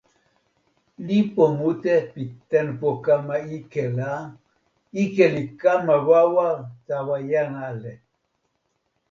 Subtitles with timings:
[1.05, 4.11] lipu mute pi tenpo kama ike la,
[5.03, 6.47] ike li kama wawa
[6.87, 7.93] tawa jan ale.